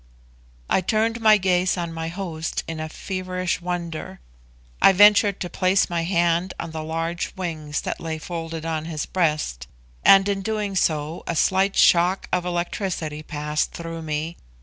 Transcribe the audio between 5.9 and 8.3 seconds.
my hand on the large wings that lay